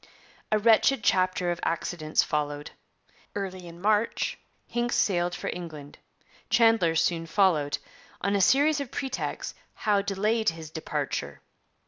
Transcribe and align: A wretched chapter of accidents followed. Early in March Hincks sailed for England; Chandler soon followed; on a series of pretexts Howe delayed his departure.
A 0.51 0.57
wretched 0.57 1.03
chapter 1.03 1.51
of 1.51 1.59
accidents 1.61 2.23
followed. 2.23 2.71
Early 3.35 3.67
in 3.67 3.79
March 3.79 4.39
Hincks 4.67 4.95
sailed 4.95 5.35
for 5.35 5.51
England; 5.53 5.99
Chandler 6.49 6.95
soon 6.95 7.27
followed; 7.27 7.77
on 8.19 8.35
a 8.35 8.41
series 8.41 8.79
of 8.79 8.89
pretexts 8.89 9.53
Howe 9.75 10.01
delayed 10.01 10.49
his 10.49 10.71
departure. 10.71 11.41